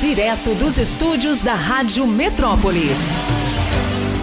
Direto 0.00 0.54
dos 0.56 0.76
estúdios 0.76 1.40
da 1.40 1.54
Rádio 1.54 2.06
Metrópolis. 2.06 2.98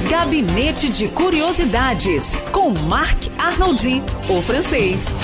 Gabinete 0.07 0.87
de 0.87 1.07
Curiosidades, 1.07 2.33
com 2.51 2.69
Marc 2.69 3.27
Arnoldi, 3.39 3.99
o 4.29 4.39
francês. 4.43 5.17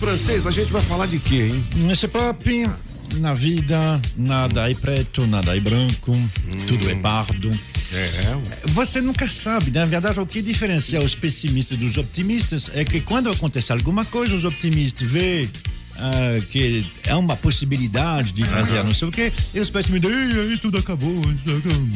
Francês, 0.00 0.46
a 0.46 0.50
gente 0.50 0.72
vai 0.72 0.80
falar 0.80 1.04
de 1.04 1.18
quê, 1.18 1.50
hein? 1.52 1.64
Nesse 1.84 2.08
pop, 2.08 2.70
na 3.16 3.34
vida, 3.34 4.00
nada 4.16 4.70
é 4.70 4.74
preto, 4.74 5.26
nada 5.26 5.54
é 5.54 5.60
branco, 5.60 6.12
hum. 6.12 6.28
tudo 6.66 6.90
é 6.90 6.94
pardo. 6.94 7.50
É. 7.92 8.68
Você 8.68 9.02
nunca 9.02 9.28
sabe, 9.28 9.70
na 9.72 9.84
verdade, 9.84 10.18
o 10.18 10.26
que 10.26 10.40
diferencia 10.40 11.02
os 11.02 11.14
pessimistas 11.14 11.76
dos 11.76 11.98
optimistas 11.98 12.70
é 12.74 12.82
que 12.82 13.02
quando 13.02 13.28
acontece 13.28 13.70
alguma 13.72 14.06
coisa, 14.06 14.34
os 14.34 14.46
optimistas 14.46 15.06
veem 15.06 15.50
uh, 15.96 16.42
que 16.46 16.84
é 17.04 17.14
uma 17.14 17.36
possibilidade 17.36 18.32
de 18.32 18.44
fazer 18.44 18.78
uhum. 18.78 18.84
não 18.84 18.94
sei 18.94 19.08
o 19.08 19.12
quê, 19.12 19.32
e 19.52 19.60
os 19.60 19.70
pessimistas, 19.70 20.12
aí 20.12 20.58
tudo 20.58 20.78
acabou. 20.78 21.08
Uhum. 21.08 21.92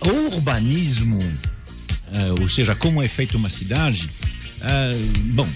O 0.00 0.34
urbanismo, 0.34 1.18
uh, 1.18 2.40
ou 2.40 2.48
seja, 2.48 2.74
como 2.74 3.02
é 3.02 3.08
feita 3.08 3.36
uma 3.36 3.50
cidade, 3.50 4.08
Uh, 4.64 5.18
bom, 5.34 5.46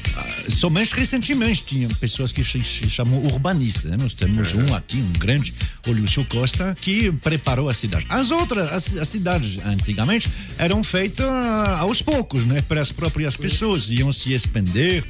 somente 0.51 0.95
recentemente 0.95 1.63
tinham 1.63 1.89
pessoas 1.93 2.31
que 2.31 2.45
se, 2.45 2.61
se 2.63 2.91
chamam 2.91 3.25
urbanistas. 3.25 3.85
Né? 3.85 3.97
Nós 3.99 4.13
temos 4.13 4.53
um 4.53 4.75
aqui, 4.75 4.99
um 4.99 5.13
grande, 5.13 5.55
o 5.87 5.93
Lúcio 5.93 6.27
Costa, 6.27 6.77
que 6.79 7.11
preparou 7.13 7.71
a 7.71 7.75
cidade. 7.75 8.05
As 8.11 8.31
outras, 8.31 8.71
as, 8.71 8.97
as 8.99 9.09
cidades 9.09 9.65
antigamente 9.65 10.29
eram 10.59 10.85
feitas 10.85 11.27
aos 11.79 12.03
poucos, 12.03 12.45
né? 12.45 12.61
Para 12.61 12.83
as 12.83 12.93
próprias 12.93 13.35
pessoas, 13.35 13.89
iam 13.89 14.13
se 14.13 14.35
expender. 14.35 15.03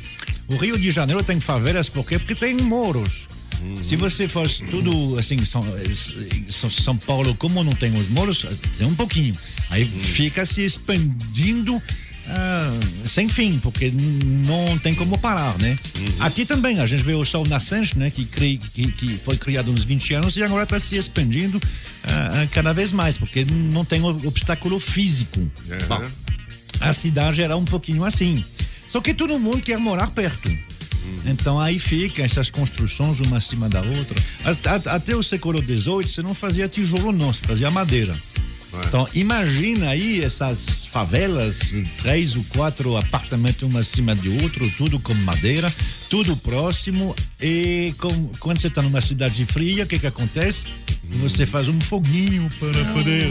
O 0.48 0.57
Rio 0.57 0.79
de 0.79 0.91
Janeiro 0.91 1.23
tem 1.23 1.41
favelas 1.41 1.88
por 1.88 2.07
quê? 2.07 2.19
Porque 2.19 2.34
tem 2.34 2.56
moros. 2.56 3.27
Uhum. 3.61 3.77
Se 3.83 3.97
você 3.97 4.29
fosse 4.29 4.65
tudo 4.65 5.19
assim, 5.19 5.45
São, 5.45 5.62
São 6.70 6.97
Paulo, 6.97 7.34
como 7.34 7.62
não 7.62 7.75
tem 7.75 7.92
os 7.92 8.09
moros, 8.09 8.47
tem 8.77 8.87
um 8.87 8.95
pouquinho. 8.95 9.34
Aí 9.69 9.83
uhum. 9.83 9.91
fica 9.91 10.47
se 10.47 10.64
expandindo 10.64 11.81
ah, 12.28 12.78
sem 13.05 13.28
fim, 13.28 13.59
porque 13.59 13.91
não 13.91 14.78
tem 14.78 14.95
como 14.95 15.17
parar, 15.19 15.56
né? 15.59 15.78
Uhum. 15.98 16.06
Aqui 16.20 16.45
também 16.45 16.78
a 16.78 16.87
gente 16.87 17.03
vê 17.03 17.15
o 17.15 17.25
Sol 17.25 17.47
Nascente, 17.47 17.98
né? 17.98 18.11
Que, 18.11 18.25
cri, 18.25 18.59
que, 18.59 18.92
que 18.92 19.19
foi 19.19 19.37
criado 19.37 19.70
uns 19.70 19.84
20 19.84 20.15
anos 20.15 20.37
e 20.37 20.42
agora 20.42 20.65
está 20.65 20.78
se 20.78 20.97
expandindo 20.97 21.61
ah, 22.05 22.47
cada 22.53 22.72
vez 22.72 22.92
mais, 22.92 23.17
porque 23.17 23.44
não 23.44 23.84
tem 23.84 24.03
obstáculo 24.03 24.78
físico. 24.78 25.41
Uhum. 25.41 25.48
Bom, 25.89 26.03
a 26.81 26.92
cidade 26.92 27.42
era 27.42 27.56
um 27.56 27.65
pouquinho 27.65 28.05
assim. 28.05 28.44
Só 28.89 29.00
que 29.00 29.14
todo 29.14 29.39
mundo 29.39 29.62
quer 29.62 29.78
morar 29.78 30.11
perto. 30.11 30.48
Então 31.25 31.61
aí 31.61 31.78
fica 31.78 32.22
essas 32.22 32.50
construções 32.50 33.20
uma 33.20 33.36
acima 33.36 33.69
da 33.69 33.83
outra. 33.83 34.20
Até 34.86 35.14
o 35.14 35.22
século 35.22 35.62
XVIII 35.62 36.08
você 36.08 36.22
não 36.22 36.34
fazia 36.34 36.69
tijolo 36.69 37.12
não, 37.12 37.33
você 37.33 37.47
fazia 37.47 37.70
madeira. 37.70 38.14
Então, 38.86 39.09
imagina 39.14 39.91
aí 39.91 40.22
essas 40.22 40.86
favelas, 40.86 41.75
três 42.03 42.36
ou 42.36 42.44
quatro 42.50 42.97
apartamentos 42.97 43.62
um 43.62 43.78
acima 43.78 44.14
de 44.14 44.28
outro, 44.42 44.70
tudo 44.77 45.00
com 45.00 45.14
madeira, 45.14 45.72
tudo 46.11 46.36
próximo. 46.36 47.16
E 47.41 47.94
com, 47.98 48.31
quando 48.39 48.61
você 48.61 48.66
está 48.66 48.83
numa 48.83 49.00
cidade 49.00 49.44
fria, 49.47 49.84
o 49.84 49.86
que 49.86 49.98
que 49.98 50.06
acontece? 50.06 50.66
Hum. 51.05 51.19
Você 51.22 51.47
faz 51.47 51.69
um 51.69 51.81
foguinho 51.81 52.47
para 52.59 52.84
poder. 52.92 53.28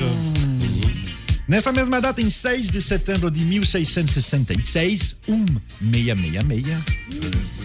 Nessa 1.48 1.72
mesma 1.72 2.02
data, 2.02 2.22
em 2.22 2.30
6 2.30 2.70
de 2.70 2.82
setembro 2.82 3.32
de 3.32 3.40
1666, 3.40 5.16
1666, 5.80 7.57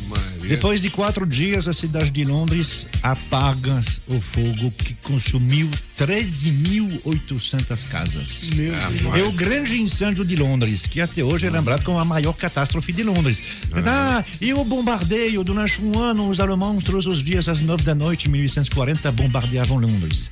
depois 0.49 0.81
de 0.81 0.91
quatro 0.91 1.27
dias, 1.27 1.69
a 1.69 1.73
cidade 1.73 2.11
de 2.11 2.25
Londres 2.25 2.87
apaga 3.03 3.83
o 4.07 4.21
fogo 4.21 4.71
que 4.73 4.95
consumiu 5.03 5.69
13.800 5.99 7.89
casas. 7.89 8.51
Meu 8.55 8.75
é 9.15 9.23
o 9.23 9.33
grande 9.33 9.81
incêndio 9.81 10.25
de 10.25 10.37
Londres, 10.37 10.87
que 10.87 11.01
até 11.01 11.23
hoje 11.23 11.47
é 11.47 11.51
lembrado 11.51 11.85
como 11.85 11.99
a 11.99 12.05
maior 12.05 12.33
catástrofe 12.33 12.93
de 12.93 13.03
Londres. 13.03 13.43
Ah, 13.87 14.25
e 14.41 14.53
o 14.53 14.65
bombardeio 14.65 15.45
durante 15.45 15.81
um 15.83 15.99
ano, 15.99 16.29
os 16.29 16.41
alemães, 16.41 16.85
todos 16.85 17.07
os 17.07 17.23
dias 17.23 17.49
às 17.49 17.61
nove 17.61 17.85
da 17.85 17.95
noite, 17.95 18.29
em 18.29 18.31
1840, 18.33 19.13
bombardeavam 19.13 19.79
Londres. 19.79 20.31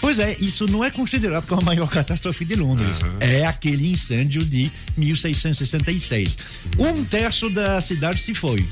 Pois 0.00 0.18
é, 0.18 0.34
isso 0.40 0.66
não 0.66 0.82
é 0.82 0.90
considerado 0.90 1.46
como 1.46 1.60
a 1.60 1.64
maior 1.64 1.88
catástrofe 1.88 2.44
de 2.44 2.56
Londres. 2.56 3.02
Uhum. 3.02 3.16
É 3.20 3.44
aquele 3.44 3.92
incêndio 3.92 4.44
de 4.44 4.70
1666. 4.96 6.38
Um 6.78 7.04
terço 7.04 7.50
da 7.50 7.80
cidade 7.80 8.20
se 8.20 8.32
foi. 8.32 8.66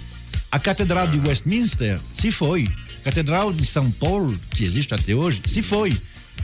A 0.51 0.59
Catedral 0.59 1.07
de 1.09 1.19
Westminster 1.19 1.99
se 2.13 2.31
foi. 2.31 2.71
A 3.01 3.05
Catedral 3.05 3.53
de 3.53 3.65
São 3.65 3.91
Paulo, 3.91 4.37
que 4.51 4.65
existe 4.65 4.95
até 4.95 5.15
hoje, 5.15 5.43
se 5.47 5.63
foi. 5.63 5.97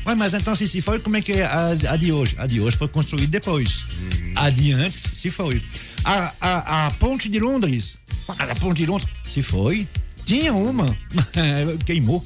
Ué, 0.06 0.15
mas 0.15 0.34
então 0.34 0.54
se 0.54 0.69
se 0.69 0.82
foi, 0.82 1.00
como 1.00 1.16
é 1.16 1.22
que 1.22 1.32
é 1.32 1.44
a, 1.44 1.69
a 1.69 1.97
de 1.97 2.12
hoje? 2.12 2.34
A 2.38 2.47
de 2.47 2.60
hoje 2.60 2.76
foi 2.76 2.88
construída 2.88 3.28
depois. 3.28 3.82
Uhum. 3.82 4.32
A 4.37 4.50
de 4.50 4.72
antes 4.72 5.12
se 5.14 5.31
foi. 5.31 5.62
A, 6.04 6.32
a, 6.41 6.87
a 6.87 6.91
ponte 6.93 7.28
de 7.28 7.41
Londres, 7.41 7.97
a 8.28 8.54
ponte 8.56 8.78
de 8.78 8.87
Londres 8.87 9.09
se 9.25 9.43
foi. 9.43 9.88
Tinha 10.26 10.53
uma, 10.53 10.97
queimou. 11.87 12.22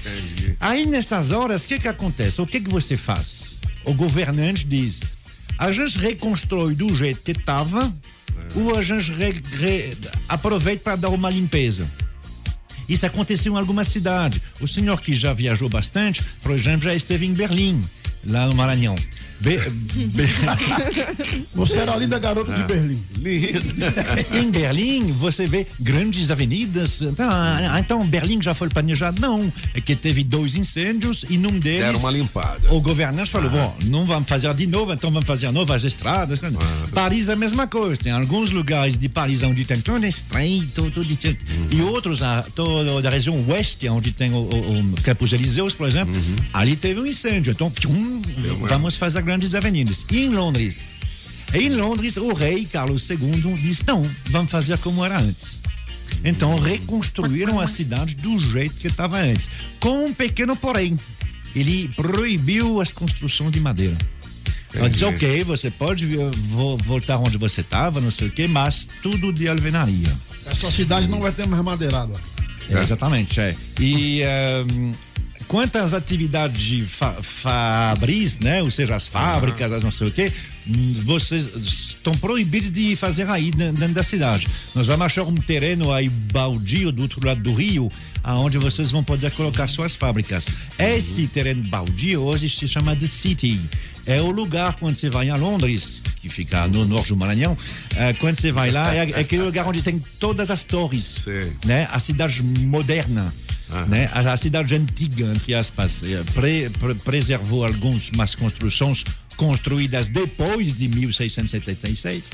Entendi. 0.00 0.56
Aí 0.58 0.86
nessas 0.86 1.30
horas, 1.30 1.64
o 1.64 1.68
que 1.68 1.78
que 1.78 1.88
acontece? 1.88 2.40
O 2.40 2.46
que 2.46 2.60
que 2.60 2.70
você 2.70 2.96
faz? 2.96 3.56
O 3.84 3.94
governante 3.94 4.66
diz: 4.66 5.00
a 5.58 5.70
gente 5.70 5.98
reconstrói 5.98 6.74
do 6.74 6.92
jeito 6.96 7.22
que 7.22 7.32
estava 7.32 7.94
ou 8.54 8.76
a 8.76 8.82
gente 8.82 9.12
re, 9.12 9.32
re, 9.58 9.96
aproveita 10.32 10.82
para 10.82 10.96
dar 10.96 11.08
uma 11.10 11.28
limpeza. 11.30 11.86
Isso 12.88 13.06
aconteceu 13.06 13.52
em 13.52 13.58
algumas 13.58 13.88
cidades. 13.88 14.40
O 14.60 14.66
senhor 14.66 15.00
que 15.00 15.14
já 15.14 15.32
viajou 15.32 15.68
bastante, 15.68 16.22
por 16.40 16.52
exemplo, 16.52 16.88
já 16.88 16.94
esteve 16.94 17.26
em 17.26 17.32
Berlim, 17.32 17.82
lá 18.26 18.46
no 18.46 18.54
Maranhão. 18.54 18.96
Be, 19.42 19.58
be... 19.58 20.22
Você 21.52 21.78
era 21.78 21.92
a 21.92 21.96
linda 21.96 22.18
garota 22.18 22.52
de 22.52 22.62
ah, 22.62 22.64
Berlim. 22.64 23.02
em 24.38 24.50
Berlim, 24.50 25.12
você 25.12 25.46
vê 25.46 25.66
grandes 25.78 26.30
avenidas. 26.30 27.02
Ah, 27.18 27.78
então, 27.78 28.04
Berlim 28.06 28.40
já 28.40 28.54
foi 28.54 28.68
planejado? 28.68 29.20
Não. 29.20 29.52
É 29.74 29.80
que 29.80 29.96
teve 29.96 30.22
dois 30.24 30.54
incêndios 30.54 31.24
e 31.28 31.38
num 31.38 31.58
deles. 31.58 31.82
Era 31.82 31.98
uma 31.98 32.10
limpada. 32.10 32.72
O 32.72 32.80
governante 32.80 33.30
falou: 33.30 33.50
ah. 33.50 33.52
bom, 33.52 33.76
não 33.86 34.04
vamos 34.04 34.28
fazer 34.28 34.52
de 34.54 34.66
novo, 34.66 34.92
então 34.92 35.10
vamos 35.10 35.26
fazer 35.26 35.50
novas 35.50 35.84
estradas. 35.84 36.40
Ah. 36.42 36.86
Paris, 36.94 37.28
a 37.28 37.36
mesma 37.36 37.66
coisa. 37.66 38.00
Tem 38.00 38.12
alguns 38.12 38.50
lugares 38.50 38.96
de 38.96 39.08
Paris 39.08 39.42
onde 39.42 39.64
tem 39.64 39.80
todo 39.80 40.04
estreito, 40.06 40.90
tudo, 40.90 41.08
uhum. 41.08 41.68
e 41.70 41.82
outros, 41.82 42.20
toda 42.54 43.08
a 43.08 43.10
região 43.10 43.44
oeste, 43.48 43.88
onde 43.88 44.12
tem 44.12 44.32
o, 44.32 44.36
o, 44.36 44.80
o 44.80 45.02
Campos 45.02 45.32
Elíseos, 45.32 45.74
por 45.74 45.88
exemplo, 45.88 46.14
uhum. 46.14 46.36
ali 46.52 46.76
teve 46.76 47.00
um 47.00 47.06
incêndio. 47.06 47.52
Então, 47.52 47.70
tchum, 47.70 48.22
vamos 48.68 48.96
fazer 48.96 49.18
a 49.18 49.22
grandes 49.32 49.54
avenidas. 49.54 50.04
E 50.10 50.24
em 50.24 50.28
Londres? 50.28 50.88
Em 51.54 51.70
Londres, 51.70 52.18
o 52.18 52.34
rei 52.34 52.66
Carlos 52.66 53.08
II 53.08 53.54
disse: 53.54 53.82
não, 53.86 54.02
vamos 54.26 54.50
fazer 54.50 54.76
como 54.78 55.04
era 55.04 55.18
antes. 55.18 55.58
Então 56.22 56.58
reconstruíram 56.58 57.58
a 57.58 57.66
cidade 57.66 58.14
do 58.14 58.38
jeito 58.52 58.74
que 58.76 58.88
estava 58.88 59.18
antes. 59.18 59.48
Com 59.80 60.06
um 60.06 60.14
pequeno 60.14 60.54
porém. 60.54 60.98
Ele 61.54 61.88
proibiu 61.96 62.80
as 62.80 62.92
construções 62.92 63.52
de 63.52 63.60
madeira. 63.60 63.96
Ela 64.74 64.88
disse, 64.88 65.04
ok, 65.04 65.44
você 65.44 65.70
pode 65.70 66.08
voltar 66.84 67.18
onde 67.18 67.36
você 67.36 67.60
estava, 67.60 68.00
não 68.00 68.10
sei 68.10 68.28
o 68.28 68.30
quê, 68.30 68.48
mas 68.48 68.88
tudo 69.02 69.30
de 69.30 69.46
alvenaria. 69.48 70.08
Essa 70.46 70.70
cidade 70.70 71.08
não 71.08 71.20
vai 71.20 71.30
ter 71.30 71.46
mais 71.46 71.62
madeirada. 71.62 72.14
É, 72.70 72.80
exatamente, 72.80 73.38
é. 73.38 73.54
E 73.78 74.22
um, 74.70 74.92
quantas 75.48 75.94
atividades 75.94 76.60
de 76.60 76.82
fa 76.82 77.14
fabris, 77.22 78.38
né? 78.38 78.62
Ou 78.62 78.70
seja, 78.70 78.96
as 78.96 79.08
fábricas, 79.08 79.70
as 79.72 79.82
não 79.82 79.90
sei 79.90 80.08
o 80.08 80.10
quê, 80.10 80.32
hum, 80.66 80.92
vocês 81.04 81.54
estão 81.56 82.16
proibidos 82.16 82.70
de 82.70 82.96
fazer 82.96 83.28
aí 83.28 83.50
dentro 83.50 83.94
da 83.94 84.02
cidade. 84.02 84.48
Nós 84.74 84.86
vamos 84.86 85.06
achar 85.06 85.22
um 85.24 85.36
terreno 85.36 85.92
aí 85.92 86.08
baldio 86.08 86.90
do 86.92 87.02
outro 87.02 87.24
lado 87.26 87.42
do 87.42 87.52
rio, 87.52 87.90
aonde 88.22 88.58
vocês 88.58 88.90
vão 88.90 89.02
poder 89.04 89.30
colocar 89.32 89.66
suas 89.66 89.94
fábricas. 89.94 90.48
Esse 90.78 91.26
terreno 91.26 91.62
baldio 91.64 92.22
hoje 92.22 92.48
se 92.48 92.66
chama 92.68 92.94
de 92.94 93.08
City. 93.08 93.60
É 94.04 94.20
o 94.20 94.30
lugar 94.30 94.74
quando 94.74 94.96
você 94.96 95.08
vai 95.08 95.30
a 95.30 95.36
Londres, 95.36 96.02
que 96.20 96.28
fica 96.28 96.66
no 96.66 96.84
norte 96.84 97.10
do 97.10 97.16
Maranhão, 97.16 97.56
é, 97.96 98.12
quando 98.14 98.34
você 98.34 98.50
vai 98.50 98.70
lá, 98.70 98.94
é, 98.94 99.10
é 99.10 99.20
aquele 99.20 99.42
lugar 99.42 99.66
onde 99.66 99.80
tem 99.80 100.00
todas 100.18 100.50
as 100.50 100.64
torres, 100.64 101.24
Sim. 101.24 101.52
né? 101.64 101.88
A 101.90 102.00
cidade 102.00 102.42
moderna. 102.42 103.32
Né? 103.88 104.10
A, 104.12 104.32
a, 104.32 104.36
cidade 104.36 104.74
antiga, 104.74 105.24
entre 105.26 105.54
aspas, 105.54 106.02
eh, 106.02 106.22
pre, 106.34 106.68
pre, 106.70 106.94
preservou 106.94 107.64
algumas 107.64 108.34
construções 108.34 109.04
construídas 109.36 110.08
depois 110.08 110.74
de 110.74 110.88
1676. 110.88 112.30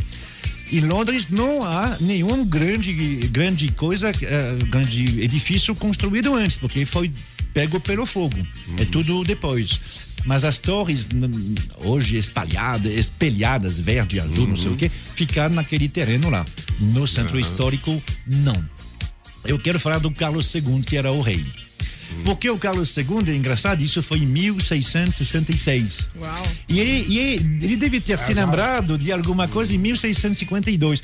Em 0.70 0.80
Londres 0.80 1.28
não 1.30 1.62
há 1.62 1.96
nenhum 2.00 2.44
grande, 2.44 2.92
grande 3.28 3.70
coisa, 3.72 4.10
uh, 4.10 4.66
grande 4.66 5.20
edifício 5.20 5.74
construído 5.74 6.34
antes, 6.34 6.58
porque 6.58 6.84
foi 6.84 7.10
pego 7.54 7.80
pelo 7.80 8.04
fogo. 8.04 8.36
É 8.36 8.70
uhum. 8.70 8.76
É 8.80 8.84
tudo 8.84 9.24
depois. 9.24 9.80
Mas 10.24 10.44
as 10.44 10.58
torres, 10.58 11.08
hoje 11.78 12.18
espalhadas, 12.18 12.92
espelhadas, 12.92 13.78
verde, 13.78 14.20
azul, 14.20 14.40
uhum. 14.40 14.48
não 14.48 14.56
sei 14.56 14.66
o 14.66 14.70
uhum. 14.72 14.76
que, 14.76 14.88
ficaram 14.88 15.54
naquele 15.54 15.88
terreno 15.88 16.28
lá. 16.28 16.44
No 16.80 17.06
centro 17.06 17.38
histórico, 17.40 18.02
não. 18.26 18.62
Eu 19.48 19.58
quero 19.58 19.80
falar 19.80 19.98
do 19.98 20.10
Carlos 20.10 20.54
II, 20.54 20.82
que 20.86 20.96
era 20.96 21.10
o 21.10 21.20
rei. 21.20 21.44
Porque 22.24 22.48
o 22.48 22.56
Carlos 22.58 22.96
II, 22.96 23.04
é 23.28 23.34
engraçado, 23.34 23.82
isso 23.82 24.02
foi 24.02 24.18
em 24.18 24.26
1666. 24.26 26.08
Uau. 26.18 26.46
E 26.68 26.80
ele, 26.80 27.06
e 27.08 27.18
ele, 27.18 27.58
ele 27.64 27.76
deve 27.76 28.00
ter 28.00 28.18
se 28.18 28.32
lembrado 28.32 28.96
de 28.96 29.12
alguma 29.12 29.46
coisa 29.46 29.74
em 29.74 29.78
1652. 29.78 31.02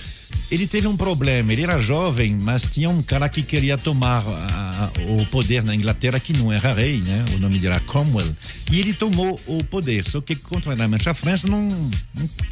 Ele 0.51 0.67
teve 0.67 0.87
um 0.87 0.97
problema, 0.97 1.53
ele 1.53 1.63
era 1.63 1.81
jovem, 1.81 2.37
mas 2.41 2.65
tinha 2.71 2.89
um 2.89 3.03
cara 3.03 3.29
que 3.29 3.43
queria 3.43 3.77
tomar 3.79 4.25
a- 4.27 4.91
a- 4.97 5.13
o 5.13 5.25
poder 5.27 5.63
na 5.63 5.75
Inglaterra, 5.75 6.19
que 6.21 6.33
não 6.33 6.53
era 6.53 6.73
rei, 6.73 7.01
né? 7.01 7.25
O 7.35 7.39
nome 7.39 7.55
dele 7.59 7.75
era 7.75 7.81
Cromwell. 7.81 8.35
E 8.71 8.81
ele 8.81 8.93
tomou 8.93 9.39
o 9.47 9.63
poder, 9.65 10.07
só 10.07 10.21
que, 10.21 10.35
contrariamente 10.37 11.09
à 11.09 11.15
França, 11.15 11.47
não, 11.49 11.69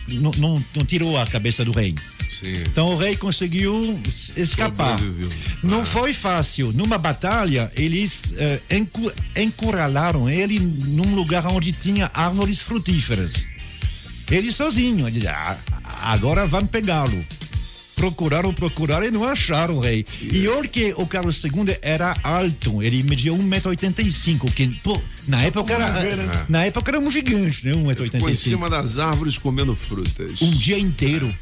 não, 0.09 0.31
não, 0.39 0.65
não 0.77 0.85
tirou 0.85 1.19
a 1.19 1.27
cabeça 1.27 1.65
do 1.65 1.73
rei. 1.73 1.95
Sim. 2.43 2.53
Então 2.67 2.89
o 2.89 2.97
rei 2.97 3.17
conseguiu 3.17 3.99
escapar. 4.37 4.99
Sobreviveu. 4.99 5.29
Não 5.63 5.85
foi 5.85 6.13
fácil. 6.13 6.73
Numa 6.73 6.99
batalha, 6.99 7.71
eles 7.77 8.35
encu- 8.71 9.13
encurralaram 9.37 10.29
ele 10.29 10.59
num 10.59 11.15
lugar 11.15 11.47
onde 11.47 11.73
tinha 11.73 12.11
árvores 12.13 12.59
frutíferas. 12.61 13.47
Ele 14.31 14.51
sozinho. 14.53 15.07
Ele 15.07 15.27
"Ah, 15.29 15.57
agora 16.03 16.47
vão 16.47 16.67
pegá-lo. 16.67 17.25
Procuraram, 17.95 18.53
procuraram 18.53 19.07
e 19.07 19.11
não 19.13 19.23
acharam 19.23 19.77
o 19.77 19.81
rei. 19.81 20.05
E 20.21 20.49
olha 20.49 20.67
que 20.67 20.93
o 20.97 21.07
Carlos 21.07 21.45
II 21.45 21.53
era 21.83 22.17
alto, 22.25 22.83
ele 22.83 23.03
media 23.05 23.33
1,85m, 23.33 24.51
que 24.53 24.67
pô, 24.83 25.01
na 25.29 25.43
época 25.45 25.73
era, 25.75 25.91
ver, 26.01 26.17
né? 26.17 26.47
na 26.49 26.65
época 26.65 26.91
era 26.91 26.99
um 26.99 27.09
gigante, 27.11 27.65
né? 27.65 27.73
Ficou 27.73 27.93
em 27.93 27.95
1,85m. 27.95 28.35
cima 28.35 28.69
das 28.71 28.99
árvores 28.99 29.39
comendo 29.39 29.77
frutas. 29.77 30.41
Um 30.43 30.51
dia 30.51 30.79
inteiro. 30.79 31.33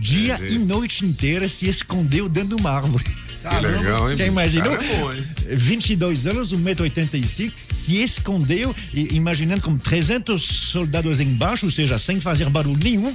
Dia 0.00 0.38
É, 0.40 0.52
e 0.52 0.58
noite 0.58 1.04
inteira 1.04 1.48
se 1.48 1.66
escondeu 1.66 2.28
dentro 2.28 2.56
de 2.56 2.62
uma 2.62 2.70
árvore. 2.70 3.04
Que 3.04 3.60
legal, 3.60 4.10
hein? 4.10 4.16
Quem 4.16 4.26
imaginou? 4.26 4.76
Cara, 4.76 4.84
é 4.84 4.96
bom, 4.98 5.12
hein? 5.12 5.24
22 5.52 6.26
anos, 6.26 6.52
1,85m, 6.52 7.52
se 7.72 8.02
escondeu, 8.02 8.74
imaginando 8.92 9.62
como 9.62 9.78
300 9.78 10.42
soldados 10.42 11.20
embaixo, 11.20 11.66
ou 11.66 11.72
seja, 11.72 11.98
sem 11.98 12.20
fazer 12.20 12.48
barulho 12.50 12.78
nenhum. 12.82 13.14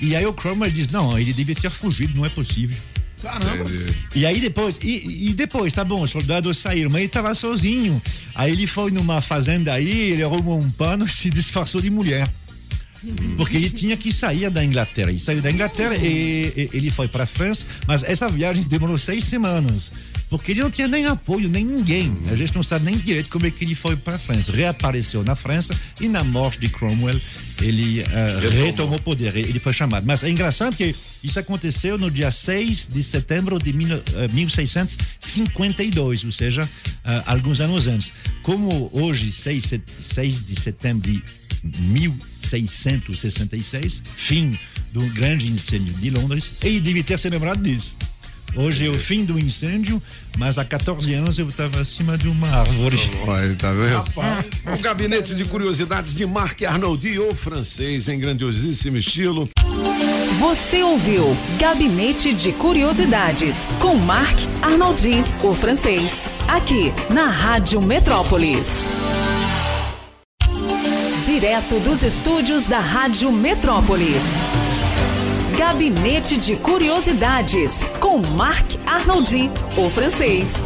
E 0.00 0.14
aí 0.16 0.26
o 0.26 0.32
Cromwell 0.32 0.70
diz: 0.70 0.88
não, 0.88 1.18
ele 1.18 1.32
devia 1.32 1.54
ter 1.54 1.70
fugido, 1.70 2.16
não 2.16 2.24
é 2.24 2.28
possível. 2.28 2.76
Caramba. 3.22 3.64
Entendi. 3.64 3.96
E 4.14 4.26
aí 4.26 4.40
depois, 4.40 4.76
e, 4.82 5.28
e 5.30 5.32
depois, 5.34 5.72
tá 5.72 5.84
bom, 5.84 6.02
os 6.02 6.10
soldados 6.10 6.58
saíram, 6.58 6.90
mas 6.90 7.00
ele 7.00 7.06
estava 7.06 7.34
sozinho. 7.34 8.00
Aí 8.34 8.52
ele 8.52 8.66
foi 8.66 8.90
numa 8.90 9.20
fazenda 9.20 9.72
aí, 9.72 10.12
ele 10.12 10.22
arrumou 10.22 10.58
um 10.58 10.70
pano 10.70 11.04
e 11.04 11.08
se 11.08 11.30
disfarçou 11.30 11.80
de 11.80 11.90
mulher. 11.90 12.28
Porque 13.36 13.56
ele 13.56 13.70
tinha 13.70 13.96
que 13.96 14.12
sair 14.12 14.50
da 14.50 14.64
Inglaterra. 14.64 15.10
Ele 15.10 15.18
saiu 15.18 15.40
da 15.40 15.50
Inglaterra 15.50 15.94
e, 15.96 16.52
e 16.72 16.76
ele 16.76 16.90
foi 16.90 17.06
para 17.08 17.24
a 17.24 17.26
França, 17.26 17.66
mas 17.86 18.02
essa 18.02 18.28
viagem 18.28 18.62
demorou 18.64 18.98
seis 18.98 19.24
semanas. 19.24 19.90
Porque 20.30 20.50
ele 20.52 20.60
não 20.60 20.70
tinha 20.70 20.86
nem 20.86 21.06
apoio, 21.06 21.48
nem 21.48 21.64
ninguém. 21.64 22.14
A 22.30 22.36
gente 22.36 22.54
não 22.54 22.62
sabe 22.62 22.84
nem 22.84 22.94
direito 22.96 23.30
como 23.30 23.46
é 23.46 23.50
que 23.50 23.64
ele 23.64 23.74
foi 23.74 23.96
para 23.96 24.16
a 24.16 24.18
França. 24.18 24.52
Reapareceu 24.52 25.24
na 25.24 25.34
França 25.34 25.74
e 26.00 26.08
na 26.08 26.22
morte 26.22 26.60
de 26.60 26.68
Cromwell, 26.68 27.18
ele 27.62 28.00
eh, 28.00 28.38
Retomou. 28.66 28.98
o 28.98 29.00
poder. 29.00 29.34
Ele 29.36 29.58
foi 29.58 29.72
chamado. 29.72 30.04
Mas 30.06 30.22
é 30.22 30.28
engraçado 30.28 30.76
que 30.76 30.94
isso 31.24 31.38
aconteceu 31.40 31.96
no 31.96 32.10
dia 32.10 32.30
6 32.30 32.88
de 32.92 33.02
setembro 33.02 33.58
de 33.58 33.72
mil- 33.72 33.96
eh, 34.16 34.28
1652, 34.30 36.24
ou 36.24 36.32
seja, 36.32 36.68
eh, 37.04 37.22
alguns 37.26 37.60
anos 37.60 37.86
antes. 37.86 38.12
Como 38.42 38.90
hoje, 38.92 39.32
6, 39.32 39.64
set- 39.64 39.82
6 40.00 40.42
de 40.42 40.60
setembro 40.60 41.10
de 41.10 41.22
1666, 41.64 44.02
fim 44.04 44.58
do 44.92 45.00
grande 45.10 45.48
incêndio 45.48 45.92
de 45.94 46.10
Londres, 46.10 46.52
ele 46.62 46.80
devia 46.80 47.04
ter 47.04 47.18
se 47.18 47.28
lembrado 47.28 47.62
disso. 47.62 47.96
Hoje 48.56 48.86
é 48.86 48.90
o 48.90 48.98
fim 48.98 49.24
do 49.24 49.38
incêndio, 49.38 50.02
mas 50.36 50.56
há 50.56 50.64
14 50.64 51.12
anos 51.14 51.38
eu 51.38 51.48
estava 51.48 51.80
acima 51.80 52.16
de 52.16 52.28
uma 52.28 52.48
árvore. 52.48 52.96
Olha, 53.26 53.54
tá 53.56 53.72
vendo? 53.72 54.04
O 54.74 54.78
gabinete 54.80 55.34
de 55.34 55.44
curiosidades 55.44 56.16
de 56.16 56.24
Marc 56.24 56.62
Arnoldi, 56.62 57.18
o 57.18 57.34
francês, 57.34 58.08
em 58.08 58.18
grandiosíssimo 58.18 58.96
estilo. 58.96 59.48
Você 60.38 60.82
ouviu 60.82 61.36
Gabinete 61.58 62.32
de 62.32 62.52
Curiosidades 62.52 63.66
com 63.80 63.96
Marc 63.96 64.38
Arnoldi, 64.62 65.24
o 65.42 65.52
francês, 65.52 66.26
aqui 66.46 66.92
na 67.10 67.26
Rádio 67.26 67.82
Metrópolis. 67.82 69.07
Direto 71.22 71.80
dos 71.80 72.02
estúdios 72.02 72.66
da 72.66 72.78
Rádio 72.78 73.30
Metrópolis. 73.32 74.24
Gabinete 75.58 76.38
de 76.38 76.56
Curiosidades 76.56 77.80
com 78.00 78.18
Marc 78.18 78.76
Arnoldi, 78.86 79.50
o 79.76 79.90
francês. 79.90 80.64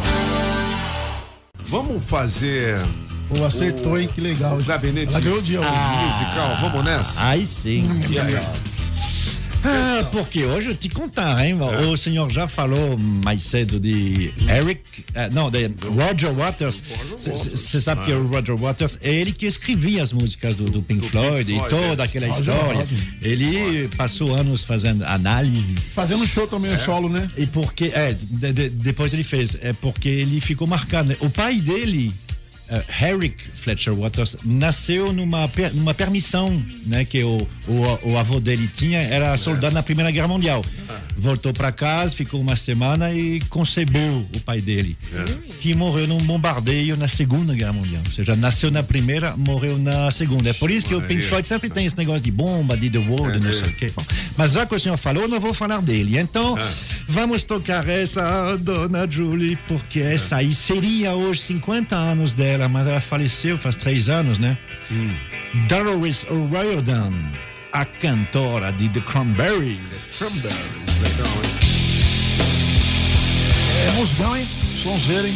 Vamos 1.67 2.03
fazer 2.03 2.79
Pô, 3.27 3.43
acertou, 3.43 3.97
hein? 3.99 4.07
Que 4.13 4.21
legal. 4.21 4.57
o 4.57 4.63
gabinete 4.63 5.11
Ela 5.13 5.21
ganhou 5.21 5.39
o 5.39 5.41
dia 5.41 5.59
hoje. 5.59 5.71
musical. 6.05 6.57
Vamos 6.61 6.85
nessa? 6.85 7.25
Aí 7.25 7.45
sim. 7.45 7.83
Ah, 9.63 10.03
porque 10.11 10.43
hoje 10.45 10.69
eu 10.69 10.75
te 10.75 10.89
contar, 10.89 11.45
hein? 11.45 11.55
O 11.91 11.95
senhor 11.97 12.29
já 12.29 12.47
falou 12.47 12.97
mais 12.97 13.43
cedo 13.43 13.79
de 13.79 14.33
Eric, 14.49 14.81
eh, 15.13 15.29
não, 15.31 15.49
de 15.49 15.67
Roger 15.87 16.33
Waters. 16.33 16.83
Você 17.17 17.79
sabe 17.81 18.03
que 18.03 18.11
o 18.11 18.27
Roger 18.27 18.55
Waters 18.57 18.97
é 19.01 19.13
ele 19.13 19.31
que 19.31 19.45
escrevia 19.45 20.03
as 20.03 20.11
músicas 20.11 20.55
do, 20.55 20.69
do 20.69 20.81
Pink 20.81 21.07
Floyd 21.09 21.49
e 21.51 21.55
Floyd, 21.55 21.69
toda 21.69 22.03
é. 22.03 22.05
aquela 22.05 22.27
história. 22.27 22.85
Ele 23.21 23.87
passou 23.95 24.35
anos 24.35 24.63
fazendo 24.63 25.03
análises. 25.05 25.93
Fazendo 25.93 26.25
show 26.27 26.47
também, 26.47 26.77
solo, 26.77 27.07
né? 27.09 27.29
E 27.37 27.45
porque, 27.45 27.85
é, 27.93 28.13
de- 28.13 28.51
de- 28.53 28.69
depois 28.69 29.13
ele 29.13 29.23
fez, 29.23 29.57
é 29.61 29.73
porque 29.73 30.09
ele 30.09 30.41
ficou 30.41 30.67
marcado. 30.67 31.09
né? 31.09 31.17
O 31.21 31.29
pai 31.29 31.59
dele, 31.59 32.13
Herrick 33.01 33.43
Fletcher 33.43 33.93
Waters, 33.93 34.37
nasceu 34.43 35.13
numa, 35.13 35.49
numa 35.73 35.93
permissão, 35.93 36.63
né, 36.85 37.05
que 37.05 37.23
o, 37.23 37.47
o, 37.67 38.11
o 38.11 38.17
avô 38.17 38.39
dele 38.39 38.67
tinha, 38.67 38.99
era 38.99 39.35
soldado 39.37 39.73
na 39.73 39.83
Primeira 39.83 40.11
Guerra 40.11 40.27
Mundial. 40.27 40.63
Voltou 41.15 41.53
para 41.53 41.71
casa, 41.71 42.15
ficou 42.15 42.41
uma 42.41 42.55
semana 42.55 43.13
e 43.13 43.39
concebeu 43.49 44.27
o 44.35 44.39
pai 44.41 44.59
dele, 44.59 44.97
que 45.61 45.73
morreu 45.75 46.07
num 46.07 46.17
bombardeio 46.17 46.97
na 46.97 47.07
Segunda 47.07 47.53
Guerra 47.53 47.73
Mundial. 47.73 48.01
Ou 48.05 48.11
seja, 48.11 48.35
nasceu 48.35 48.71
na 48.71 48.83
primeira, 48.83 49.35
morreu 49.37 49.77
na 49.77 50.09
segunda. 50.11 50.49
É 50.49 50.53
por 50.53 50.71
isso 50.71 50.85
que 50.85 50.95
o 50.95 51.01
Pink 51.01 51.21
Floyd 51.21 51.47
sempre 51.47 51.69
tem 51.69 51.85
esse 51.85 51.97
negócio 51.97 52.21
de 52.21 52.31
bomba, 52.31 52.75
de 52.75 52.89
The 52.89 52.99
Wall, 52.99 53.31
de 53.31 53.45
não 53.45 53.53
sei 53.53 53.69
o 53.69 53.73
quê. 53.73 53.91
Bom, 53.95 54.03
mas 54.35 54.53
já 54.53 54.65
que 54.65 54.75
o 54.75 54.79
senhor 54.79 54.97
falou, 54.97 55.27
não 55.27 55.39
vou 55.39 55.53
falar 55.53 55.81
dele. 55.81 56.17
Então, 56.17 56.57
vamos 57.07 57.43
tocar 57.43 57.87
essa 57.89 58.55
Dona 58.57 59.09
Julie, 59.09 59.57
porque 59.67 59.99
essa 59.99 60.37
aí 60.37 60.53
seria 60.53 61.13
hoje 61.13 61.41
50 61.41 61.95
anos 61.95 62.33
dela, 62.33 62.67
mas 62.67 62.87
ela 62.87 63.01
faleceu 63.01 63.57
faz 63.57 63.75
três 63.75 64.09
anos, 64.09 64.37
né? 64.37 64.57
Dolores 65.67 66.25
O'Riordan, 66.29 67.13
a 67.71 67.85
cantora 67.85 68.71
de 68.71 68.89
The 68.89 69.01
Cranberries. 69.01 70.21
É 73.87 73.91
musgão, 73.91 74.37
hein? 74.37 74.47
Sonzeiro, 74.81 75.27
hein? 75.27 75.35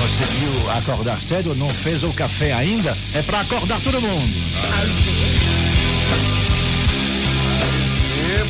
Conseguiu 0.00 0.70
acordar 0.72 1.20
cedo, 1.20 1.54
não 1.54 1.70
fez 1.70 2.02
o 2.02 2.12
café 2.12 2.52
ainda? 2.52 2.96
É 3.14 3.22
para 3.22 3.40
acordar 3.40 3.80
todo 3.80 4.00
mundo. 4.00 4.32
É 5.58 5.61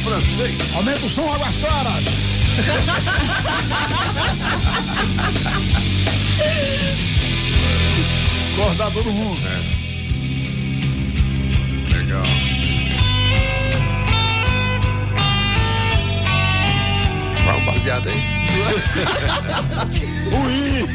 francês. 0.02 0.74
Aumenta 0.74 1.06
o 1.06 1.08
som, 1.08 1.32
águas 1.32 1.56
claras. 1.56 2.04
Acordar 8.52 8.90
todo 8.90 9.10
mundo. 9.10 9.40
Legal. 11.92 12.24
Vai 17.44 17.56
um 17.56 17.64
baseado 17.64 18.08
aí. 18.08 18.22
Ui! 20.32 20.86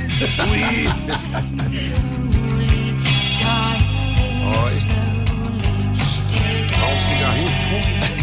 Dá 6.79 6.86
um 6.88 7.00
cigarrinho 7.00 7.48
fumo. 7.48 7.98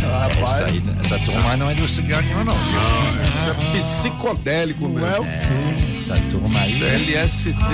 Essa, 0.44 0.66
aí, 0.66 0.82
essa 1.04 1.18
turma 1.18 1.50
aí 1.52 1.56
não 1.56 1.70
é 1.70 1.75
do 1.75 1.88
cigarrinho, 1.88 2.44
não. 2.44 2.54
Isso 3.25 3.62
é 3.62 3.78
psicodélico 3.78 4.87
Não 4.88 5.06
é 5.06 5.18
o 5.18 5.25
mesmo. 5.25 5.38
quê? 5.38 5.94
Essa 5.94 6.14
turma 6.30 6.61
aí. 6.61 6.73
Isso 6.73 6.84
é 6.84 6.94
LSD 6.94 7.64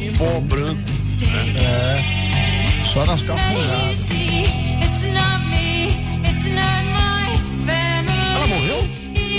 e 0.00 0.12
pó 0.16 0.40
branco. 0.40 0.82
Só 2.84 3.04
nas 3.04 3.22
cafundadas. 3.22 4.08
Ela 8.36 8.46
morreu? 8.46 8.88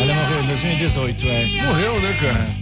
Ela 0.01 0.13
morreu 0.13 0.43
em 0.43 0.47
2018, 0.47 1.27
é. 1.27 1.61
Morreu, 1.65 1.99
né, 2.01 2.13
cara? 2.19 2.60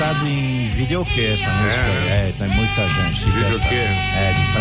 Muito 0.00 0.14
cantado 0.14 0.26
em 0.26 0.68
videokê 0.68 1.26
essa 1.26 1.50
música. 1.50 1.82
É, 1.82 2.32
tem 2.38 2.48
muita 2.48 2.88
gente. 2.88 3.24
Videokê? 3.24 3.74
É, 3.74 4.32
de 4.32 4.52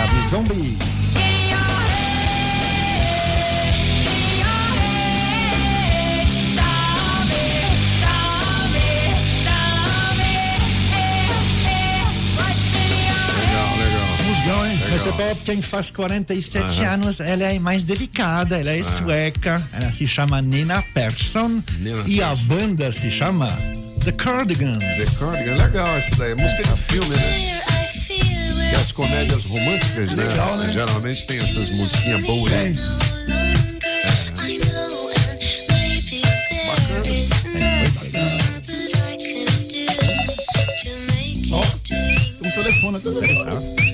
hein? 14.65 14.79
Mas 14.91 15.01
você 15.01 15.11
pode, 15.13 15.39
quem 15.45 15.61
faz 15.61 15.89
47 15.91 16.83
anos, 16.83 17.19
ela 17.21 17.43
é 17.43 17.59
mais 17.59 17.83
delicada, 17.85 18.59
ela 18.59 18.71
é 18.71 18.83
sueca, 18.83 19.61
ela 19.71 19.91
se 19.93 20.05
chama 20.05 20.41
Nina 20.41 20.81
Persson. 20.93 21.61
Nina 21.79 22.03
e 22.07 22.21
a 22.21 22.35
banda 22.35 22.91
se 22.91 23.09
chama 23.09 23.57
The 24.09 24.17
Cardigans. 24.17 24.79
The 24.79 25.05
Cardigan, 25.23 25.57
legal 25.57 25.87
essa 25.95 26.15
daí. 26.15 26.33
Música 26.33 26.63
de 26.63 26.81
filme, 26.81 27.15
né? 27.15 27.21
E 28.71 28.75
as 28.75 28.91
comédias 28.91 29.45
românticas, 29.45 30.15
né? 30.15 30.23
Legal, 30.23 30.57
né? 30.57 30.71
Geralmente 30.73 31.27
tem 31.27 31.37
essas 31.37 31.69
musiquinhas 31.69 32.25
boas 32.25 32.51
aí. 32.51 32.73
Tem. 32.73 32.73
Ó, 41.51 41.61
tem 41.87 42.33
um 42.43 42.51
telefone 42.51 42.97
aqui. 42.97 43.88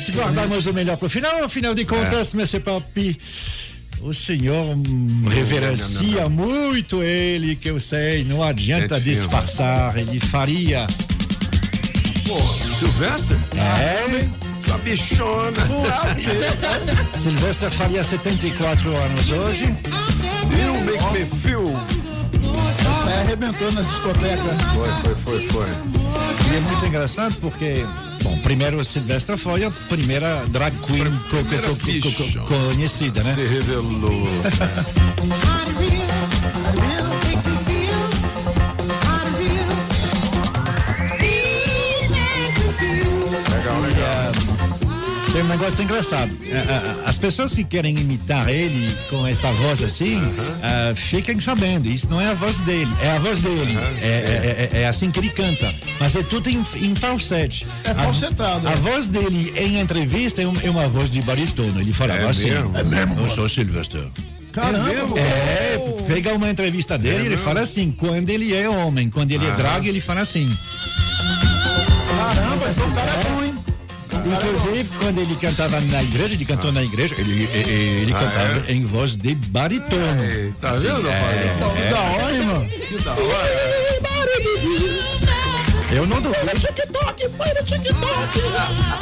Mas 0.00 0.08
guardamos 0.16 0.64
o 0.64 0.72
melhor 0.72 0.96
pro 0.96 1.10
final, 1.10 1.44
afinal 1.44 1.74
de 1.74 1.84
contas, 1.84 2.32
Mr. 2.32 2.60
Papi, 2.60 3.20
o 4.00 4.14
senhor 4.14 4.74
hum, 4.74 5.28
reverencia 5.28 6.26
muito 6.26 7.02
ele, 7.02 7.54
que 7.54 7.68
eu 7.68 7.78
sei, 7.78 8.24
não 8.24 8.42
adianta 8.42 8.98
fina. 8.98 9.14
disfarçar, 9.14 9.98
ele 9.98 10.18
faria. 10.18 10.86
Pô, 12.26 12.40
Silvestre? 12.40 13.36
É, 13.54 14.26
Essa 14.58 14.78
bichona. 14.78 15.68
Sylvester 17.14 17.70
faria 17.70 18.02
74 18.02 18.98
anos 18.98 19.30
hoje. 19.30 19.64
You 19.64 20.80
make 20.86 21.12
me 21.12 21.26
feel. 21.42 22.39
Essa 22.80 23.08
aí 23.08 23.18
arrebentou 23.20 23.70
nas 23.72 23.86
discotecas. 23.86 24.62
Foi, 24.74 24.88
foi, 24.88 25.14
foi, 25.14 25.40
foi. 25.46 25.66
E 26.52 26.56
é 26.56 26.60
muito 26.60 26.86
engraçado 26.86 27.34
porque, 27.40 27.84
bom, 28.22 28.36
primeiro 28.38 28.84
Sylvester 28.84 29.36
foi 29.36 29.64
a 29.64 29.70
primeira 29.88 30.42
drag 30.48 30.74
queen 30.86 31.04
co- 31.04 31.10
co- 31.10 31.28
primeira 31.44 31.68
co- 31.68 31.76
co- 31.76 31.86
bichona. 31.86 32.46
conhecida, 32.46 33.22
né? 33.22 33.34
Se 33.34 33.46
revelou. 33.46 34.10
Tem 45.32 45.42
um 45.42 45.46
negócio 45.48 45.84
engraçado. 45.84 46.36
É, 46.44 46.50
é, 46.56 46.96
As 47.08 47.16
pessoas 47.16 47.54
que 47.54 47.62
querem 47.62 47.96
imitar 47.96 48.48
ele 48.48 48.92
com 49.08 49.24
essa 49.28 49.50
voz 49.52 49.80
assim, 49.82 50.20
ah, 50.60 50.92
fiquem 50.96 51.38
sabendo, 51.40 51.88
isso 51.88 52.08
não 52.10 52.20
é 52.20 52.28
a 52.30 52.34
voz 52.34 52.58
dele, 52.58 52.90
é 53.00 53.10
a 53.12 53.18
voz 53.20 53.38
dele. 53.38 53.78
É, 54.02 54.06
é- 54.06 54.68
é- 54.78 54.82
é 54.82 54.88
assim 54.88 55.08
que 55.12 55.20
ele 55.20 55.30
canta. 55.30 55.72
Mas 56.00 56.16
é 56.16 56.22
tudo 56.24 56.48
em, 56.50 56.60
em 56.76 56.94
falsete. 56.96 57.64
É 57.84 57.90
A- 57.92 57.94
falsetado. 57.94 58.66
A, 58.66 58.74
voz 58.74 59.06
dele 59.06 59.52
em 59.56 59.78
entrevista 59.78 60.42
é, 60.42 60.46
um- 60.48 60.60
é 60.64 60.70
uma 60.70 60.88
voz 60.88 61.08
de 61.08 61.22
baritono. 61.22 61.80
Ele 61.80 61.92
falava 61.92 62.22
É 62.22 62.28
assim. 62.28 62.50
mesmo? 62.50 62.76
É 62.76 62.82
mesmo? 62.82 63.20
Eu 63.20 63.30
sou 63.30 63.48
Sylvester. 63.48 64.02
Caramba. 64.52 64.90
É, 65.16 65.78
pega 66.08 66.34
uma 66.34 66.50
entrevista 66.50 66.98
dele, 66.98 67.20
ele 67.20 67.28
mesmo? 67.30 67.44
fala 67.44 67.60
assim, 67.60 67.92
quando 67.92 68.28
ele 68.30 68.52
é 68.52 68.68
homem, 68.68 69.08
quando 69.08 69.30
ele 69.30 69.46
é 69.46 69.50
drag, 69.52 69.86
ele 69.86 70.00
fala 70.00 70.22
assim. 70.22 70.50
Caramba, 72.18 72.68
então 72.68 72.88
o 72.88 72.92
cara 72.94 73.10
é? 73.12 73.39
Inclusive, 74.26 74.88
quando 74.98 75.18
ele 75.20 75.34
cantava 75.36 75.80
na 75.80 76.02
igreja, 76.02 76.34
ele 76.34 76.44
cantou 76.44 76.72
na 76.72 76.82
igreja, 76.82 77.14
ele, 77.18 77.48
ele, 77.52 77.72
ele 78.02 78.12
cantava 78.12 78.70
em 78.72 78.82
voz 78.82 79.16
de 79.16 79.34
baritono. 79.34 80.24
Ei, 80.24 80.52
tá 80.60 80.70
vendo, 80.72 81.08
é, 81.08 81.56
rapaz? 81.58 81.78
Que 81.78 81.90
da 81.90 82.00
hora, 82.00 82.42
mano? 82.42 82.66
Que 82.68 82.98
da 83.02 83.12
hora. 83.12 83.80
Eu 85.92 86.06
não 86.06 86.20
duvido, 86.22 86.46
TikTok, 86.60 87.28
foi 87.36 87.48
no 87.52 87.64
TikTok. 87.64 88.38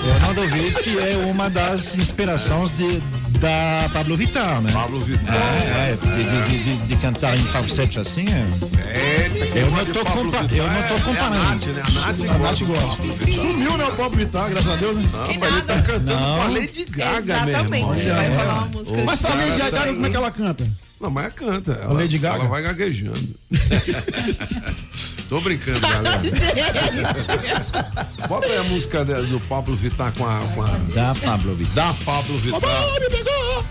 eu 0.06 0.20
não 0.26 0.34
duvido 0.34 0.80
que 0.80 0.98
é 0.98 1.16
uma 1.30 1.50
das 1.50 1.94
inspirações 1.94 2.74
de, 2.78 2.98
da 3.40 3.90
Pablo 3.92 4.16
Vittar, 4.16 4.62
né? 4.62 4.72
Pablo 4.72 4.98
Vittar. 5.00 5.36
É, 5.36 5.90
é, 5.90 5.96
de, 5.96 6.24
de- 6.24 6.64
de- 6.64 6.86
de 6.86 6.96
cantar 6.96 7.36
em 7.36 7.42
falsete 7.42 7.98
assim, 7.98 8.24
é. 8.24 9.27
Que 9.27 9.27
Eu 9.60 9.70
não 9.70 9.84
tô 9.86 10.04
compa- 10.04 10.46
eu 10.54 10.66
não 10.66 10.82
tô 10.88 10.94
é- 10.94 11.00
comparando. 11.00 11.34
É 11.34 11.38
a 11.38 11.40
Nath, 11.50 11.66
né? 11.66 11.82
A 11.84 11.90
Nath 11.90 12.24
A 12.28 12.38
Nath 12.38 12.62
gosta. 12.62 13.02
Sumiu, 13.32 13.76
né, 13.76 13.84
o 13.84 13.92
Pablo 13.96 14.18
Vittar, 14.18 14.50
graças 14.50 14.72
a 14.72 14.76
Deus, 14.76 14.96
né? 14.96 15.08
Não, 15.12 15.34
mas 15.38 15.52
ele 15.52 15.62
tá 15.62 15.82
cantando 15.82 16.18
com 16.18 16.42
a 16.42 16.48
Lady 16.48 16.84
Gaga 16.84 17.34
mesmo. 17.44 17.50
Exatamente. 17.50 18.00
irmão. 18.06 18.16
Vai 18.16 18.26
É. 18.26 18.36
falar 18.38 18.54
uma 18.54 18.66
música. 18.66 19.02
Mas 19.04 19.24
a 19.24 19.34
Lady 19.34 19.58
Gaga, 19.58 19.86
como 19.94 20.06
é 20.06 20.10
que 20.10 20.16
ela 20.16 20.30
canta? 20.30 20.68
Não, 21.00 21.10
mas 21.10 21.24
ela 21.24 21.32
canta. 21.32 21.72
Ela, 21.72 21.94
Lady 21.94 22.18
Gaga? 22.18 22.36
Ela 22.40 22.48
vai 22.48 22.62
gaguejando. 22.62 23.34
Tô 25.28 25.40
brincando, 25.42 25.80
galera. 25.80 26.18
Bota 28.28 28.46
aí 28.46 28.56
a 28.56 28.64
música 28.64 29.04
do 29.04 29.38
Pablo 29.40 29.76
Vittar 29.76 30.12
com 30.16 30.26
a. 30.26 30.38
Com 30.54 30.62
a 30.62 30.66
Da 30.94 31.14
Pablo 31.14 31.54
Vittar. 31.54 31.92
da 31.92 32.04
Pablo 32.04 32.38
Vittar. 32.38 32.60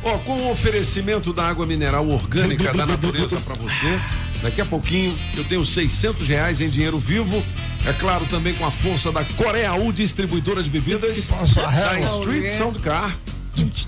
Ó, 0.03 0.17
com 0.19 0.33
o 0.33 0.51
oferecimento 0.51 1.33
da 1.33 1.47
água 1.47 1.65
mineral 1.65 2.07
orgânica 2.07 2.71
da 2.73 2.85
natureza 2.85 3.37
para 3.41 3.55
você. 3.55 3.99
Daqui 4.41 4.61
a 4.61 4.65
pouquinho 4.65 5.15
eu 5.35 5.43
tenho 5.43 5.65
600 5.65 6.27
reais 6.27 6.61
em 6.61 6.69
dinheiro 6.69 6.99
vivo. 6.99 7.43
É 7.85 7.93
claro, 7.93 8.25
também 8.25 8.53
com 8.55 8.65
a 8.65 8.71
força 8.71 9.11
da 9.11 9.23
Coreia 9.23 9.73
U 9.73 9.93
Distribuidora 9.93 10.61
de 10.61 10.69
Bebidas. 10.69 11.27
Da. 11.27 11.99
Street 12.01 12.49
Soundcar. 12.49 13.17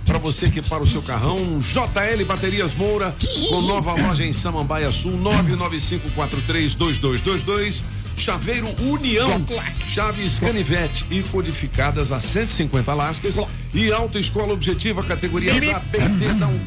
Para 0.06 0.18
você 0.18 0.50
que 0.50 0.64
para 0.64 0.82
o 0.82 0.86
seu 0.86 1.04
carrão, 1.04 1.60
JL 1.60 2.26
Baterias 2.26 2.74
Moura, 2.74 3.16
com 3.50 3.62
nova 3.62 3.94
loja 3.94 4.26
em 4.26 4.34
Samambaia 4.34 4.92
Sul, 4.92 5.16
995432222. 5.20 7.84
Chaveiro 8.18 8.68
União, 8.82 9.46
chaves 9.88 10.40
canivete 10.42 11.06
e 11.10 11.24
codificadas 11.24 12.12
a 12.12 12.20
150 12.20 12.94
lascas. 12.94 13.40
E 13.74 13.94
Autoescola 13.94 14.52
Objetiva, 14.54 15.02
categorias 15.04 15.66
ABT, 15.68 16.34
dá 16.38 16.48
um 16.48 16.60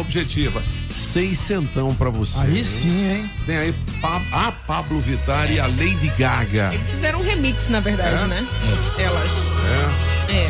Objetiva. 0.00 0.62
Seiscentão 0.90 1.94
pra 1.94 2.08
você. 2.10 2.40
Aí 2.40 2.64
sim, 2.64 3.10
hein? 3.10 3.30
Tem 3.46 3.56
aí 3.58 3.74
Pa- 4.00 4.20
a 4.32 4.50
Pablo 4.52 5.00
Vittar 5.00 5.50
e 5.52 5.60
a 5.60 5.66
Lady 5.66 6.10
Gaga. 6.18 6.70
Eles 6.72 6.88
fizeram 6.90 7.20
um 7.20 7.22
remix, 7.22 7.68
na 7.68 7.80
verdade, 7.80 8.22
É? 8.24 8.26
né? 8.26 8.46
Elas. 8.98 9.46
É. 10.28 10.32
É. 10.32 10.48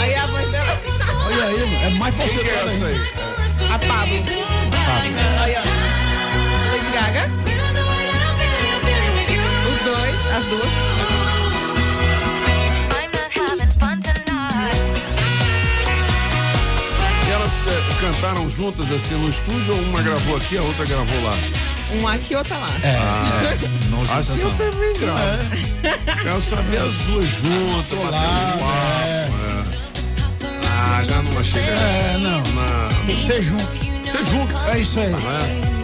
Aí 0.00 0.14
a 0.14 0.26
voz 0.26 0.50
dela. 0.50 0.80
Olha 1.26 1.44
aí, 1.44 1.58
mano. 1.60 1.84
É 1.84 1.90
mais 1.98 2.14
Quem 2.14 2.28
que 2.28 2.48
é 2.48 2.64
essa 2.64 2.86
aí? 2.86 3.00
A 3.70 3.78
Pablo. 3.78 4.24
Aí, 5.42 5.54
ó. 5.56 5.62
Lady 6.72 6.90
Gaga. 6.94 7.30
Os 9.70 9.78
dois, 9.84 10.36
as 10.36 10.44
duas. 10.44 11.17
É, 18.28 18.34
cantaram 18.34 18.50
juntas 18.50 18.90
assim 18.90 19.14
no 19.14 19.28
estúdio 19.28 19.74
ou 19.74 19.80
uma 19.82 20.02
gravou 20.02 20.36
aqui, 20.36 20.58
a 20.58 20.62
outra 20.62 20.84
gravou 20.84 21.22
lá? 21.24 21.34
Um 22.00 22.06
aqui 22.08 22.34
e 22.34 22.36
outra 22.36 22.56
lá. 22.58 22.68
Não 23.90 23.98
junta, 24.04 24.14
Assim 24.18 24.40
eu 24.42 24.50
também 24.52 24.92
gravo. 24.98 25.20
Quero 26.22 26.42
saber 26.42 26.80
as 26.80 26.94
duas 26.98 27.24
juntas, 27.24 27.98
Colado, 27.98 28.58
papo. 28.58 28.64
é. 29.06 29.28
Ah, 30.70 31.02
já 31.02 31.22
não 31.22 31.42
chega. 31.44 31.70
É, 31.70 32.18
não. 32.20 32.40
Não. 32.40 32.88
Tem 33.06 33.14
que 33.16 33.20
ser 33.22 33.42
junto. 33.42 33.64
Você 34.04 34.24
junto, 34.24 34.54
É 34.70 34.78
isso 34.78 35.00
aí. 35.00 35.08
não 35.10 35.18
é? 35.18 35.78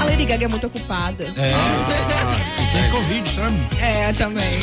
A 0.00 0.04
Lady 0.04 0.24
Gaga 0.24 0.44
é 0.46 0.48
muito 0.48 0.66
ocupada. 0.66 1.24
Tem 1.24 2.90
Covid, 2.90 3.28
sabe? 3.34 3.56
É, 3.80 4.12
também. 4.12 4.60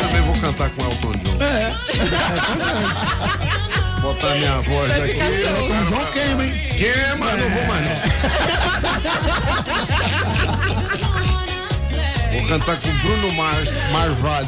Também 0.00 0.22
vou 0.22 0.34
cantar 0.40 0.70
com 0.70 0.82
Elton 0.84 1.12
John. 1.12 1.44
É. 1.44 1.72
Botar 4.12 4.34
minha 4.34 4.60
voz 4.60 4.92
Vai 4.92 5.08
aqui. 5.08 5.16
show. 5.16 5.70
O 5.70 5.84
John 5.86 6.04
queima, 6.12 6.44
hein? 6.44 6.68
Queima, 6.68 7.32
não 7.32 7.48
vou 7.48 7.64
mais 7.64 7.82
não. 7.88 7.96
Vou 12.38 12.46
cantar 12.48 12.78
com 12.78 12.90
Bruno 12.98 13.32
Mars, 13.32 13.84
Marvad. 13.90 14.46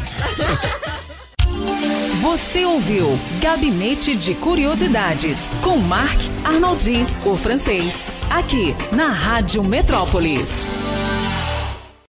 Você 2.20 2.66
ouviu 2.66 3.18
Gabinete 3.40 4.14
de 4.14 4.34
Curiosidades 4.34 5.48
com 5.62 5.78
Marc 5.78 6.18
Arnoldi, 6.44 7.06
o 7.24 7.34
francês, 7.34 8.10
aqui 8.28 8.76
na 8.92 9.08
Rádio 9.08 9.64
Metrópolis. 9.64 10.68